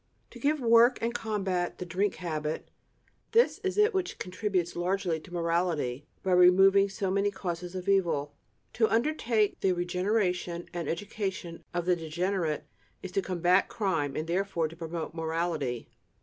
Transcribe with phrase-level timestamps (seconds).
[0.31, 2.71] To give work and combat the drink habit
[3.33, 8.33] this it is which contributes largely to morality by removing so many causes of evil.
[8.73, 12.63] To undertake the regeneration and education of the degenerate,
[13.03, 15.87] is to combat crime, and therefore to promote morality.